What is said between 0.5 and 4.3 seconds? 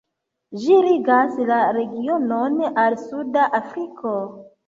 Ĝi ligas la regionon al suda Afriko.